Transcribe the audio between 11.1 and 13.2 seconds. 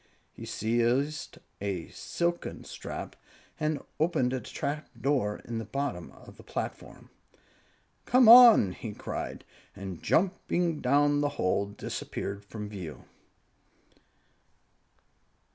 the hole, disappeared from view.